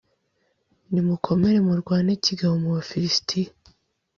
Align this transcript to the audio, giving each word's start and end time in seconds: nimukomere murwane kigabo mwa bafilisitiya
nimukomere 0.91 1.57
murwane 1.67 2.11
kigabo 2.25 2.53
mwa 2.61 2.71
bafilisitiya 2.77 3.51